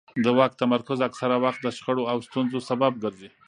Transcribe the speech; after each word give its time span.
د 0.23 0.25
واک 0.37 0.51
تمرکز 0.61 0.99
اکثره 1.09 1.37
وخت 1.45 1.59
د 1.61 1.67
شخړو 1.77 2.03
او 2.11 2.17
ستونزو 2.27 2.59
سبب 2.69 2.93
ګرځي 3.03 3.29